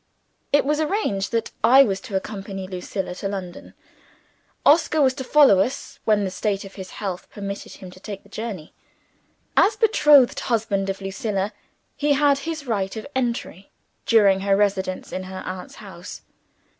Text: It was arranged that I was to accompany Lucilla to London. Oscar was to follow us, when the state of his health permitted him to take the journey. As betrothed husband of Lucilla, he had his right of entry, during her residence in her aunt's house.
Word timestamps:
It 0.51 0.65
was 0.65 0.79
arranged 0.79 1.31
that 1.31 1.51
I 1.63 1.83
was 1.83 2.01
to 2.01 2.15
accompany 2.15 2.67
Lucilla 2.67 3.13
to 3.13 3.27
London. 3.27 3.75
Oscar 4.65 4.99
was 4.99 5.13
to 5.13 5.23
follow 5.23 5.59
us, 5.59 5.99
when 6.05 6.23
the 6.23 6.31
state 6.31 6.65
of 6.65 6.73
his 6.73 6.89
health 6.97 7.29
permitted 7.29 7.73
him 7.73 7.91
to 7.91 7.99
take 7.99 8.23
the 8.23 8.29
journey. 8.29 8.73
As 9.55 9.75
betrothed 9.75 10.39
husband 10.39 10.89
of 10.89 11.01
Lucilla, 11.01 11.53
he 11.95 12.13
had 12.13 12.39
his 12.39 12.65
right 12.65 12.95
of 12.97 13.05
entry, 13.15 13.69
during 14.07 14.39
her 14.39 14.57
residence 14.57 15.13
in 15.13 15.25
her 15.25 15.43
aunt's 15.45 15.75
house. 15.75 16.23